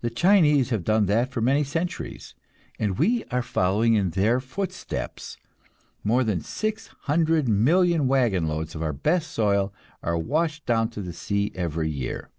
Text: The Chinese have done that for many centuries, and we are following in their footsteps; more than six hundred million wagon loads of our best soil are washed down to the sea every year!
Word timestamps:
The 0.00 0.08
Chinese 0.08 0.70
have 0.70 0.82
done 0.82 1.04
that 1.12 1.30
for 1.30 1.42
many 1.42 1.62
centuries, 1.62 2.34
and 2.78 2.96
we 2.96 3.22
are 3.24 3.42
following 3.42 3.92
in 3.92 4.08
their 4.08 4.40
footsteps; 4.40 5.36
more 6.02 6.24
than 6.24 6.40
six 6.40 6.86
hundred 7.00 7.46
million 7.46 8.06
wagon 8.08 8.46
loads 8.48 8.74
of 8.74 8.82
our 8.82 8.94
best 8.94 9.30
soil 9.32 9.74
are 10.02 10.16
washed 10.16 10.64
down 10.64 10.88
to 10.92 11.02
the 11.02 11.12
sea 11.12 11.52
every 11.54 11.90
year! 11.90 12.30